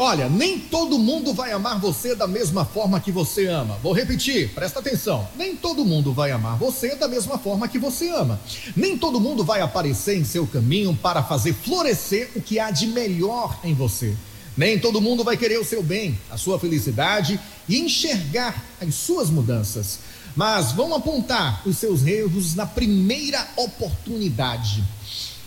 Olha, 0.00 0.28
nem 0.28 0.60
todo 0.60 0.96
mundo 0.96 1.34
vai 1.34 1.50
amar 1.50 1.80
você 1.80 2.14
da 2.14 2.28
mesma 2.28 2.64
forma 2.64 3.00
que 3.00 3.10
você 3.10 3.46
ama. 3.46 3.76
Vou 3.82 3.92
repetir, 3.92 4.48
presta 4.54 4.78
atenção. 4.78 5.26
Nem 5.36 5.56
todo 5.56 5.84
mundo 5.84 6.12
vai 6.12 6.30
amar 6.30 6.56
você 6.56 6.94
da 6.94 7.08
mesma 7.08 7.36
forma 7.36 7.66
que 7.66 7.80
você 7.80 8.08
ama. 8.10 8.38
Nem 8.76 8.96
todo 8.96 9.20
mundo 9.20 9.44
vai 9.44 9.60
aparecer 9.60 10.16
em 10.16 10.24
seu 10.24 10.46
caminho 10.46 10.94
para 10.94 11.20
fazer 11.24 11.52
florescer 11.52 12.30
o 12.36 12.40
que 12.40 12.60
há 12.60 12.70
de 12.70 12.86
melhor 12.86 13.58
em 13.64 13.74
você. 13.74 14.14
Nem 14.56 14.78
todo 14.78 15.00
mundo 15.00 15.24
vai 15.24 15.36
querer 15.36 15.58
o 15.58 15.64
seu 15.64 15.82
bem, 15.82 16.16
a 16.30 16.36
sua 16.36 16.60
felicidade 16.60 17.40
e 17.68 17.80
enxergar 17.80 18.64
as 18.80 18.94
suas 18.94 19.28
mudanças. 19.28 19.98
Mas 20.36 20.70
vão 20.70 20.94
apontar 20.94 21.66
os 21.66 21.76
seus 21.76 22.06
erros 22.06 22.54
na 22.54 22.66
primeira 22.66 23.44
oportunidade. 23.56 24.84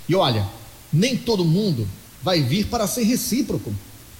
E 0.10 0.14
olha, 0.14 0.46
nem 0.92 1.16
todo 1.16 1.46
mundo 1.46 1.88
vai 2.22 2.42
vir 2.42 2.68
para 2.68 2.86
ser 2.86 3.04
recíproco 3.04 3.74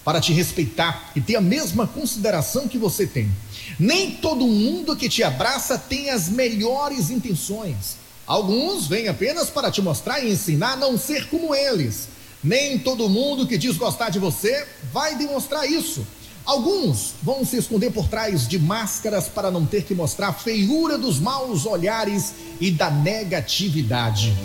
para 0.04 0.20
te 0.20 0.34
respeitar 0.34 1.12
e 1.16 1.22
ter 1.22 1.36
a 1.36 1.42
mesma 1.42 1.88
consideração 1.88 2.68
que 2.68 2.78
você 2.78 3.06
tem. 3.06 3.32
Nem 3.80 4.12
todo 4.12 4.48
mundo 4.48 4.96
que 4.96 5.10
te 5.10 5.24
abraça 5.24 5.78
tem 5.78 6.10
as 6.10 6.30
melhores 6.30 7.10
intenções. 7.10 7.98
Alguns 8.26 8.88
vêm 8.88 9.08
apenas 9.08 9.50
para 9.50 9.72
te 9.72 9.82
mostrar 9.82 10.24
e 10.24 10.32
ensinar 10.32 10.74
a 10.74 10.78
não 10.78 10.98
ser 10.98 11.28
como 11.28 11.54
eles. 11.54 12.08
Nem 12.44 12.80
todo 12.80 13.10
mundo 13.10 13.46
que 13.46 13.58
diz 13.58 13.78
gostar 13.78 14.10
de 14.10 14.20
você 14.20 14.66
vai 14.92 15.16
demonstrar 15.16 15.70
isso. 15.70 16.06
Alguns 16.44 17.14
vão 17.22 17.46
se 17.46 17.58
esconder 17.58 17.92
por 17.92 18.08
trás 18.08 18.48
de 18.48 18.58
máscaras 18.58 19.28
para 19.28 19.52
não 19.52 19.66
ter 19.66 19.84
que 19.84 19.94
mostrar 19.94 20.30
a 20.30 20.34
feiura 20.34 20.98
dos 20.98 21.20
maus 21.20 21.66
olhares 21.68 22.34
e 22.60 22.72
da 22.72 22.90
negatividade. 22.90 24.36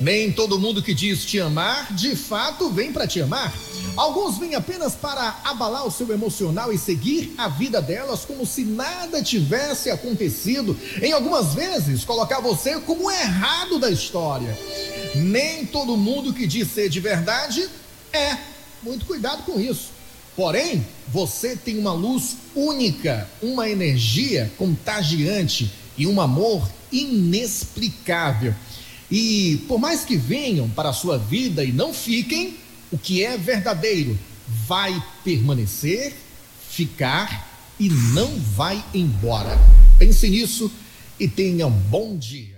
Nem 0.00 0.30
todo 0.30 0.58
mundo 0.58 0.82
que 0.82 0.92
diz 0.92 1.24
te 1.24 1.40
amar, 1.40 1.92
de 1.94 2.14
fato 2.14 2.68
vem 2.68 2.92
para 2.92 3.06
te 3.06 3.20
amar. 3.22 3.52
Alguns 3.98 4.38
vêm 4.38 4.54
apenas 4.54 4.94
para 4.94 5.40
abalar 5.42 5.84
o 5.84 5.90
seu 5.90 6.08
emocional 6.12 6.72
e 6.72 6.78
seguir 6.78 7.34
a 7.36 7.48
vida 7.48 7.82
delas 7.82 8.24
como 8.24 8.46
se 8.46 8.62
nada 8.62 9.20
tivesse 9.20 9.90
acontecido. 9.90 10.78
Em 11.02 11.10
algumas 11.10 11.52
vezes, 11.52 12.04
colocar 12.04 12.38
você 12.38 12.78
como 12.78 13.10
errado 13.10 13.76
da 13.76 13.90
história. 13.90 14.56
Nem 15.16 15.66
todo 15.66 15.96
mundo 15.96 16.32
que 16.32 16.46
diz 16.46 16.70
ser 16.70 16.88
de 16.88 17.00
verdade 17.00 17.68
é. 18.12 18.38
Muito 18.84 19.04
cuidado 19.04 19.42
com 19.42 19.58
isso. 19.58 19.90
Porém, 20.36 20.86
você 21.08 21.56
tem 21.56 21.76
uma 21.76 21.92
luz 21.92 22.36
única, 22.54 23.28
uma 23.42 23.68
energia 23.68 24.48
contagiante 24.56 25.72
e 25.96 26.06
um 26.06 26.20
amor 26.20 26.70
inexplicável. 26.92 28.54
E 29.10 29.64
por 29.66 29.80
mais 29.80 30.04
que 30.04 30.16
venham 30.16 30.70
para 30.70 30.90
a 30.90 30.92
sua 30.92 31.18
vida 31.18 31.64
e 31.64 31.72
não 31.72 31.92
fiquem, 31.92 32.56
o 32.90 32.98
que 32.98 33.24
é 33.24 33.36
verdadeiro 33.36 34.18
vai 34.66 35.02
permanecer, 35.24 36.14
ficar 36.68 37.48
e 37.78 37.88
não 37.88 38.38
vai 38.38 38.82
embora. 38.94 39.58
Pense 39.98 40.28
nisso 40.28 40.70
e 41.18 41.28
tenha 41.28 41.66
um 41.66 41.70
bom 41.70 42.16
dia. 42.16 42.57